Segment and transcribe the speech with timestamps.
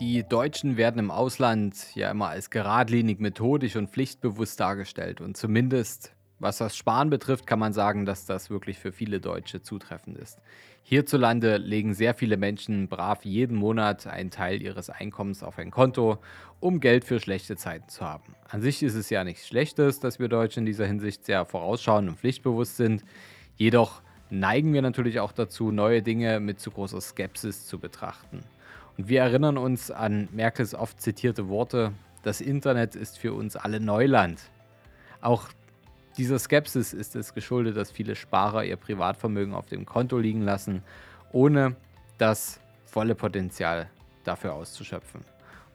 [0.00, 5.20] Die Deutschen werden im Ausland ja immer als geradlinig, methodisch und pflichtbewusst dargestellt.
[5.20, 9.62] Und zumindest was das Sparen betrifft, kann man sagen, dass das wirklich für viele Deutsche
[9.62, 10.40] zutreffend ist.
[10.82, 16.18] Hierzulande legen sehr viele Menschen brav jeden Monat einen Teil ihres Einkommens auf ein Konto,
[16.60, 18.34] um Geld für schlechte Zeiten zu haben.
[18.48, 22.08] An sich ist es ja nichts Schlechtes, dass wir Deutsche in dieser Hinsicht sehr vorausschauend
[22.08, 23.04] und pflichtbewusst sind.
[23.56, 28.40] Jedoch neigen wir natürlich auch dazu, neue Dinge mit zu großer Skepsis zu betrachten.
[28.96, 31.92] Und wir erinnern uns an Merkels oft zitierte Worte,
[32.22, 34.40] das Internet ist für uns alle Neuland.
[35.20, 35.48] Auch
[36.16, 40.82] dieser Skepsis ist es geschuldet, dass viele Sparer ihr Privatvermögen auf dem Konto liegen lassen,
[41.32, 41.74] ohne
[42.18, 43.90] das volle Potenzial
[44.22, 45.22] dafür auszuschöpfen.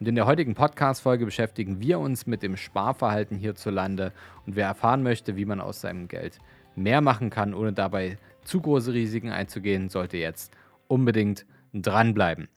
[0.00, 4.12] Und in der heutigen Podcast-Folge beschäftigen wir uns mit dem Sparverhalten hierzulande
[4.46, 6.38] und wer erfahren möchte, wie man aus seinem Geld
[6.74, 10.56] mehr machen kann, ohne dabei zu große Risiken einzugehen, sollte jetzt
[10.88, 12.48] unbedingt dranbleiben.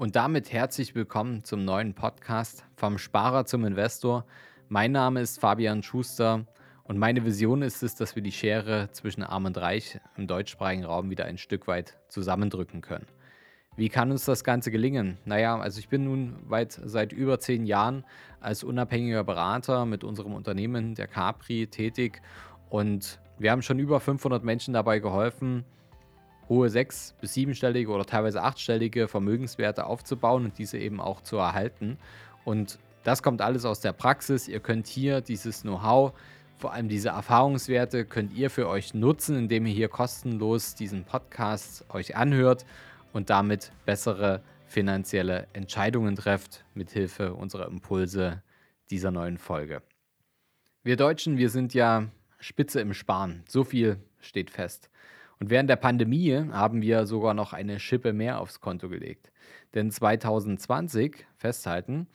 [0.00, 4.24] Und damit herzlich willkommen zum neuen Podcast vom Sparer zum Investor.
[4.68, 6.46] Mein Name ist Fabian Schuster
[6.84, 10.84] und meine Vision ist es, dass wir die Schere zwischen Arm und Reich im deutschsprachigen
[10.84, 13.08] Raum wieder ein Stück weit zusammendrücken können.
[13.74, 15.18] Wie kann uns das Ganze gelingen?
[15.24, 18.04] Naja, also ich bin nun weit seit über zehn Jahren
[18.38, 22.22] als unabhängiger Berater mit unserem Unternehmen, der Capri, tätig
[22.70, 25.64] und wir haben schon über 500 Menschen dabei geholfen,
[26.48, 31.98] hohe sechs- bis siebenstellige oder teilweise achtstellige Vermögenswerte aufzubauen und diese eben auch zu erhalten.
[32.44, 34.48] Und das kommt alles aus der Praxis.
[34.48, 36.12] Ihr könnt hier dieses Know-how,
[36.58, 41.84] vor allem diese Erfahrungswerte, könnt ihr für euch nutzen, indem ihr hier kostenlos diesen Podcast
[41.90, 42.64] euch anhört
[43.12, 48.42] und damit bessere finanzielle Entscheidungen trefft, mithilfe unserer Impulse
[48.90, 49.82] dieser neuen Folge.
[50.82, 53.42] Wir Deutschen, wir sind ja Spitze im Sparen.
[53.48, 54.90] So viel steht fest.
[55.40, 59.30] Und während der Pandemie haben wir sogar noch eine Schippe mehr aufs Konto gelegt.
[59.74, 62.08] Denn 2020, festhalten,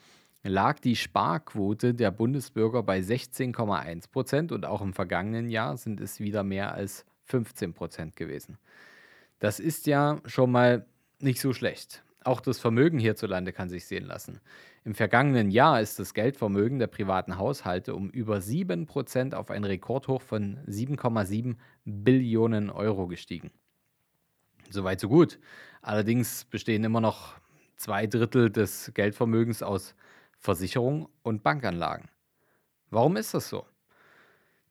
[0.44, 6.20] lag die Sparquote der Bundesbürger bei 16,1 Prozent und auch im vergangenen Jahr sind es
[6.20, 8.58] wieder mehr als 15 Prozent gewesen.
[9.40, 10.86] Das ist ja schon mal
[11.20, 12.04] nicht so schlecht.
[12.24, 14.40] Auch das Vermögen hierzulande kann sich sehen lassen.
[14.86, 20.22] Im vergangenen Jahr ist das Geldvermögen der privaten Haushalte um über 7% auf ein Rekordhoch
[20.22, 21.56] von 7,7
[21.86, 23.52] Billionen Euro gestiegen.
[24.70, 25.40] Soweit so gut.
[25.82, 27.36] Allerdings bestehen immer noch
[27.78, 29.96] zwei Drittel des Geldvermögens aus
[30.38, 32.10] Versicherung und Bankanlagen.
[32.90, 33.66] Warum ist das so?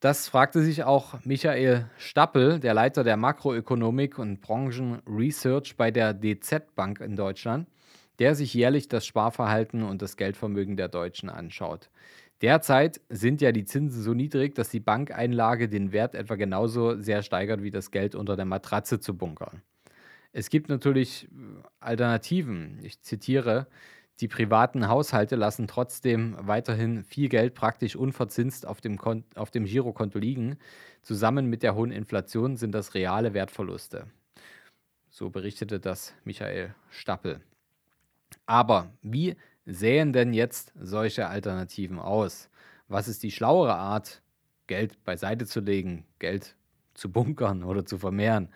[0.00, 6.74] Das fragte sich auch Michael Stappel, der Leiter der Makroökonomik und Branchenresearch bei der DZ
[6.74, 7.68] Bank in Deutschland,
[8.18, 11.90] der sich jährlich das Sparverhalten und das Geldvermögen der Deutschen anschaut.
[12.42, 17.22] Derzeit sind ja die Zinsen so niedrig, dass die Bankeinlage den Wert etwa genauso sehr
[17.22, 19.62] steigert wie das Geld unter der Matratze zu bunkern.
[20.32, 21.28] Es gibt natürlich
[21.78, 22.80] Alternativen.
[22.82, 23.68] Ich zitiere,
[24.20, 29.64] die privaten Haushalte lassen trotzdem weiterhin viel Geld praktisch unverzinst auf dem, Kon auf dem
[29.64, 30.58] Girokonto liegen.
[31.02, 34.06] Zusammen mit der hohen Inflation sind das reale Wertverluste.
[35.10, 37.40] So berichtete das Michael Stappel.
[38.46, 39.36] Aber wie
[39.66, 42.50] sähen denn jetzt solche Alternativen aus?
[42.88, 44.22] Was ist die schlauere Art,
[44.66, 46.56] Geld beiseite zu legen, Geld
[46.94, 48.48] zu bunkern oder zu vermehren?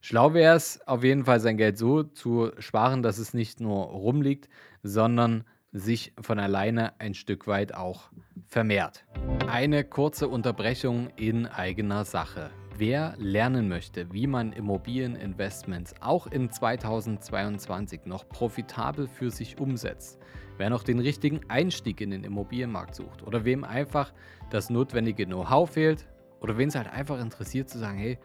[0.00, 3.86] Schlau wäre es auf jeden Fall, sein Geld so zu sparen, dass es nicht nur
[3.86, 4.48] rumliegt,
[4.82, 8.10] sondern sich von alleine ein Stück weit auch
[8.46, 9.04] vermehrt.
[9.48, 12.50] Eine kurze Unterbrechung in eigener Sache.
[12.78, 20.18] Wer lernen möchte, wie man Immobilieninvestments auch in 2022 noch profitabel für sich umsetzt,
[20.58, 24.12] wer noch den richtigen Einstieg in den Immobilienmarkt sucht oder wem einfach
[24.50, 26.06] das notwendige Know-how fehlt
[26.40, 28.18] oder wen es halt einfach interessiert zu sagen, hey,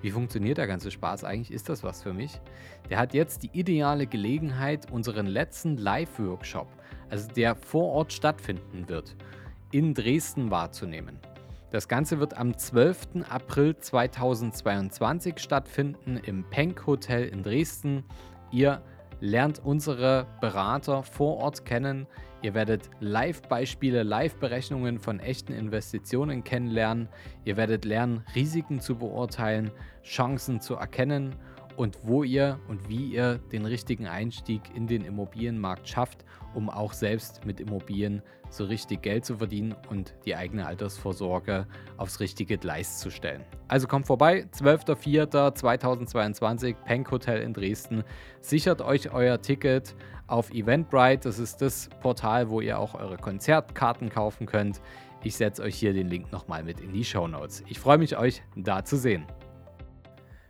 [0.00, 1.52] wie funktioniert der ganze Spaß eigentlich?
[1.52, 2.40] Ist das was für mich?
[2.88, 6.68] Der hat jetzt die ideale Gelegenheit, unseren letzten Live-Workshop,
[7.10, 9.16] also der vor Ort stattfinden wird,
[9.70, 11.18] in Dresden wahrzunehmen.
[11.70, 13.26] Das Ganze wird am 12.
[13.28, 18.04] April 2022 stattfinden im Penk Hotel in Dresden.
[18.50, 18.80] Ihr
[19.20, 22.06] lernt unsere Berater vor Ort kennen.
[22.40, 27.10] Ihr werdet Live-Beispiele, Live-Berechnungen von echten Investitionen kennenlernen.
[27.44, 29.70] Ihr werdet lernen, Risiken zu beurteilen,
[30.02, 31.36] Chancen zu erkennen
[31.78, 36.92] und wo ihr und wie ihr den richtigen Einstieg in den Immobilienmarkt schafft, um auch
[36.92, 38.20] selbst mit Immobilien
[38.50, 43.44] so richtig Geld zu verdienen und die eigene Altersvorsorge aufs richtige Gleis zu stellen.
[43.68, 48.02] Also kommt vorbei, 12.04.2022, Penk Hotel in Dresden.
[48.40, 49.94] Sichert euch euer Ticket
[50.26, 51.28] auf Eventbrite.
[51.28, 54.80] Das ist das Portal, wo ihr auch eure Konzertkarten kaufen könnt.
[55.22, 57.62] Ich setze euch hier den Link nochmal mit in die Show Notes.
[57.68, 59.24] Ich freue mich, euch da zu sehen.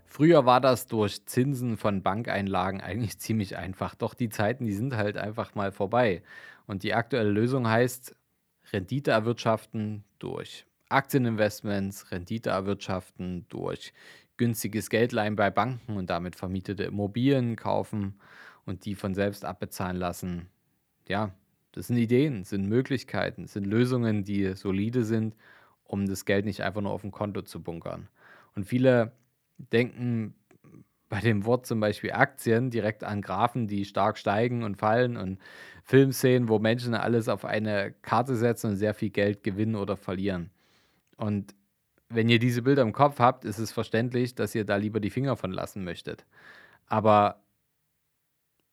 [0.08, 4.96] Früher war das durch Zinsen von Bankeinlagen eigentlich ziemlich einfach, doch die Zeiten, die sind
[4.96, 6.22] halt einfach mal vorbei.
[6.66, 8.16] Und die aktuelle Lösung heißt
[8.72, 13.92] Rendite erwirtschaften durch Aktieninvestments, Rendite erwirtschaften durch
[14.36, 18.18] günstiges Geldleihen bei Banken und damit vermietete Immobilien kaufen
[18.64, 20.48] und die von selbst abbezahlen lassen.
[21.08, 21.34] Ja,
[21.72, 25.34] das sind Ideen, sind Möglichkeiten, sind Lösungen, die solide sind,
[25.84, 28.08] um das Geld nicht einfach nur auf dem Konto zu bunkern.
[28.54, 29.12] Und viele
[29.58, 30.34] denken
[31.08, 35.38] bei dem Wort zum Beispiel Aktien direkt an Graphen, die stark steigen und fallen und
[35.84, 40.50] Filmszenen, wo Menschen alles auf eine Karte setzen und sehr viel Geld gewinnen oder verlieren.
[41.16, 41.54] Und
[42.10, 45.10] wenn ihr diese Bilder im Kopf habt, ist es verständlich, dass ihr da lieber die
[45.10, 46.26] Finger von lassen möchtet.
[46.86, 47.42] Aber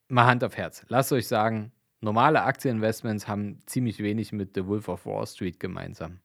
[0.07, 0.85] mal Hand auf Herz.
[0.89, 1.71] Lasst euch sagen,
[2.01, 6.19] normale Aktieninvestments haben ziemlich wenig mit The Wolf of Wall Street gemeinsam.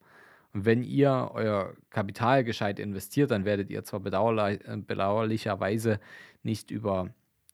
[0.52, 6.00] Und wenn ihr euer Kapital gescheit investiert, dann werdet ihr zwar bedauerlich, äh, bedauerlicherweise
[6.43, 7.11] nicht über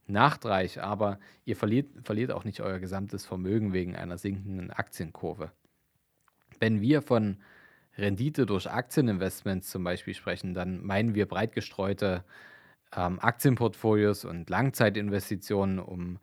[0.07, 5.51] Nachtreich, aber ihr verliert, verliert auch nicht euer gesamtes Vermögen wegen einer sinkenden Aktienkurve.
[6.61, 7.39] Wenn wir von
[7.99, 12.25] Rendite durch Aktieninvestments zum Beispiel sprechen, dann meinen wir breit gestreute
[12.95, 16.19] ähm, Aktienportfolios und Langzeitinvestitionen, um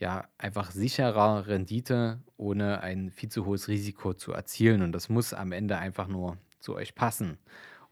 [0.00, 4.82] ja einfach sicherer Rendite ohne ein viel zu hohes Risiko zu erzielen.
[4.82, 7.38] Und das muss am Ende einfach nur zu euch passen.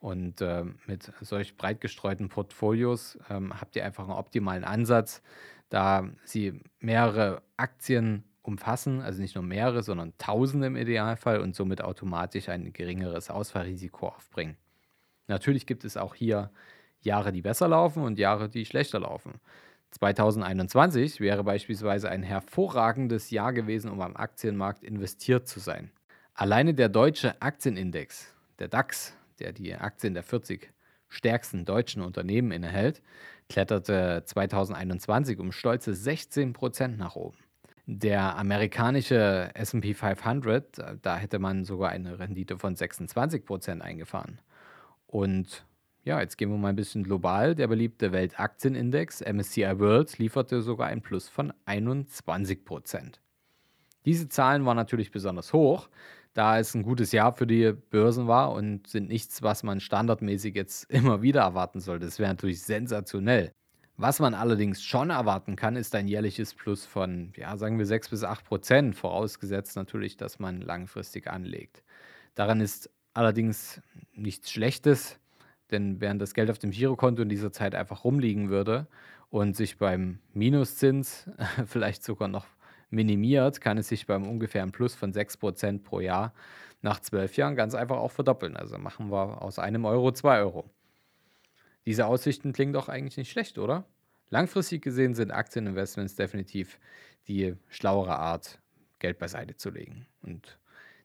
[0.01, 5.23] Und äh, mit solch breit gestreuten Portfolios ähm, habt ihr einfach einen optimalen Ansatz,
[5.69, 11.83] da sie mehrere Aktien umfassen, also nicht nur mehrere, sondern tausende im Idealfall und somit
[11.83, 14.57] automatisch ein geringeres Ausfallrisiko aufbringen.
[15.27, 16.51] Natürlich gibt es auch hier
[17.01, 19.35] Jahre, die besser laufen und Jahre, die schlechter laufen.
[19.91, 25.91] 2021 wäre beispielsweise ein hervorragendes Jahr gewesen, um am Aktienmarkt investiert zu sein.
[26.35, 30.71] Alleine der deutsche Aktienindex, der DAX, der die Aktien der 40
[31.09, 33.03] stärksten deutschen Unternehmen innehält,
[33.49, 37.39] kletterte 2021 um stolze 16 Prozent nach oben.
[37.87, 44.41] Der amerikanische SP 500, da hätte man sogar eine Rendite von 26 Prozent eingefahren.
[45.07, 45.65] Und
[46.05, 47.55] ja, jetzt gehen wir mal ein bisschen global.
[47.55, 53.21] Der beliebte Weltaktienindex MSCI World lieferte sogar ein Plus von 21 Prozent.
[54.05, 55.89] Diese Zahlen waren natürlich besonders hoch,
[56.33, 60.55] da es ein gutes Jahr für die Börsen war und sind nichts, was man standardmäßig
[60.55, 62.07] jetzt immer wieder erwarten sollte.
[62.07, 63.53] Das wäre natürlich sensationell.
[64.01, 68.11] Was man allerdings schon erwarten kann, ist ein jährliches Plus von, ja, sagen wir 6
[68.11, 71.83] bis 8 Prozent, vorausgesetzt natürlich, dass man langfristig anlegt.
[72.37, 75.19] Daran ist allerdings nichts Schlechtes.
[75.71, 78.87] Denn während das Geld auf dem Girokonto in dieser Zeit einfach rumliegen würde
[79.31, 81.29] und sich beim Minuszins
[81.67, 82.47] vielleicht sogar noch
[82.91, 86.33] minimiert, kann es sich beim ungefähren Plus von 6% pro Jahr
[86.81, 88.57] nach zwölf Jahren ganz einfach auch verdoppeln.
[88.57, 90.71] Also machen wir aus einem Euro zwei Euro.
[91.87, 93.85] Diese Aussichten klingen doch eigentlich nicht schlecht, oder?
[94.31, 96.79] Langfristig gesehen sind Aktieninvestments definitiv
[97.29, 98.61] die schlauere Art,
[98.99, 100.07] Geld beiseite zu legen.
[100.23, 100.59] Und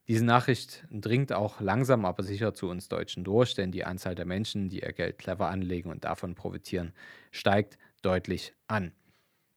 [0.08, 4.26] diese Nachricht dringt auch langsam aber sicher zu uns Deutschen durch, denn die Anzahl der
[4.26, 6.94] Menschen, die ihr Geld clever anlegen und davon profitieren,
[7.32, 8.92] steigt deutlich an.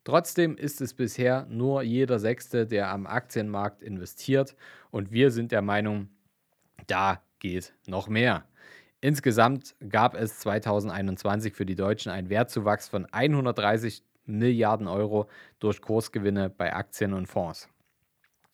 [0.05, 4.55] Trotzdem ist es bisher nur jeder Sechste, der am Aktienmarkt investiert
[4.93, 6.11] und wir sind der Meinung,
[6.87, 8.47] da geht noch mehr.
[9.01, 15.29] Insgesamt gab es 2021 für die Deutschen einen Wertzuwachs von 130 Milliarden Euro
[15.59, 17.69] durch Kursgewinne bei Aktien und Fonds.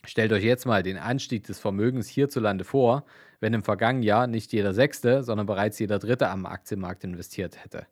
[0.05, 3.05] Stellt euch jetzt mal den Anstieg des Vermögens hierzulande vor,
[3.41, 7.87] wenn im vergangenen Jahr nicht jeder Sechste, sondern bereits jeder Dritte am Aktienmarkt investiert hätte.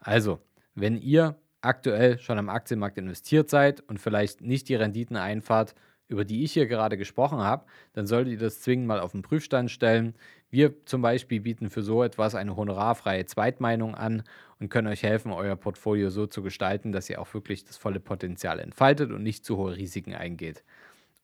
[0.00, 0.40] Also,
[0.74, 5.74] wenn ihr aktuell schon am Aktienmarkt investiert seid und vielleicht nicht die Renditen einfahrt,
[6.08, 9.22] über die ich hier gerade gesprochen habe, dann solltet ihr das zwingend mal auf den
[9.22, 10.14] Prüfstand stellen.
[10.50, 14.22] Wir zum Beispiel bieten für so etwas eine honorarfreie Zweitmeinung an
[14.60, 18.00] und können euch helfen, euer Portfolio so zu gestalten, dass ihr auch wirklich das volle
[18.00, 20.62] Potenzial entfaltet und nicht zu hohe Risiken eingeht.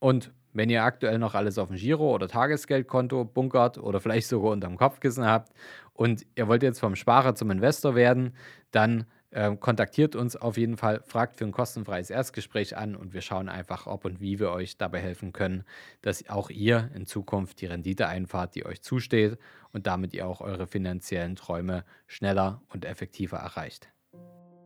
[0.03, 4.51] Und wenn ihr aktuell noch alles auf dem Giro- oder Tagesgeldkonto bunkert oder vielleicht sogar
[4.51, 5.53] unterm Kopfkissen habt
[5.93, 8.35] und ihr wollt jetzt vom Sparer zum Investor werden,
[8.73, 13.21] dann äh, kontaktiert uns auf jeden Fall, fragt für ein kostenfreies Erstgespräch an und wir
[13.21, 15.63] schauen einfach, ob und wie wir euch dabei helfen können,
[16.01, 19.39] dass auch ihr in Zukunft die Rendite einfahrt, die euch zusteht
[19.71, 23.89] und damit ihr auch eure finanziellen Träume schneller und effektiver erreicht.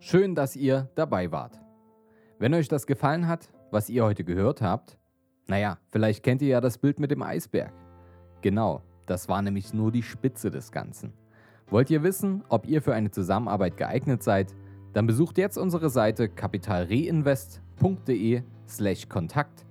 [0.01, 1.61] Schön, dass ihr dabei wart.
[2.39, 4.97] Wenn euch das gefallen hat, was ihr heute gehört habt,
[5.47, 7.73] naja, vielleicht kennt ihr ja das Bild mit dem Eisberg.
[8.43, 11.13] Genau, das war nämlich nur die Spitze des Ganzen.
[11.69, 14.55] Wollt ihr wissen, ob ihr für eine Zusammenarbeit geeignet seid?
[14.93, 19.65] Dann besucht jetzt unsere Seite kapitalreinvest.de/slash Kontakt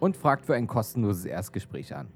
[0.00, 2.08] und fragt für ein kostenloses Erstgespräch an.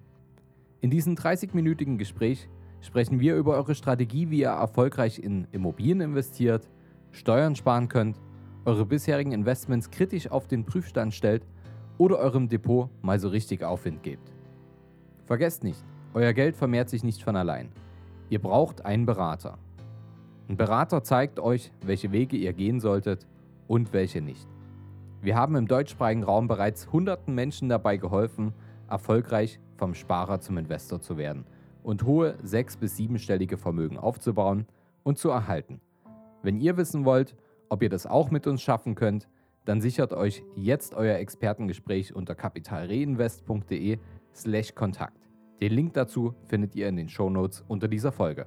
[0.81, 2.49] In diesem 30-minütigen Gespräch
[2.81, 6.69] sprechen wir über eure Strategie, wie ihr erfolgreich in Immobilien investiert,
[7.13, 8.21] Steuern sparen könnt,
[8.65, 11.47] eure bisherigen Investments kritisch auf den Prüfstand stellt
[11.99, 14.33] oder eurem Depot mal so richtig Aufwind gebt.
[15.25, 15.85] Vergesst nicht,
[16.15, 17.71] euer Geld vermehrt sich nicht von allein.
[18.31, 19.59] Ihr braucht einen Berater.
[20.49, 23.27] Ein Berater zeigt euch, welche Wege ihr gehen solltet
[23.67, 24.47] und welche nicht.
[25.21, 28.53] Wir haben im deutschsprachigen Raum bereits hunderten Menschen dabei geholfen,
[28.89, 31.45] erfolgreich vom Sparer zum Investor zu werden
[31.83, 34.67] und hohe sechs- bis siebenstellige Vermögen aufzubauen
[35.03, 35.81] und zu erhalten.
[36.43, 37.35] Wenn ihr wissen wollt,
[37.69, 39.29] ob ihr das auch mit uns schaffen könnt,
[39.67, 45.29] dann sichert euch jetzt euer Expertengespräch unter kapitalreinvest.de/kontakt.
[45.61, 48.47] Den Link dazu findet ihr in den Shownotes unter dieser Folge.